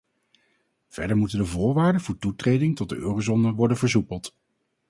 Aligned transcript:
Verder 0.87 1.17
moeten 1.17 1.37
de 1.37 1.45
voorwaarden 1.45 2.01
voor 2.01 2.17
toetreding 2.17 2.75
tot 2.75 2.89
de 2.89 2.95
eurozone 2.95 3.53
worden 3.53 3.77
versoepeld. 3.77 4.35